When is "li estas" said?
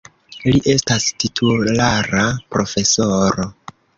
0.53-1.05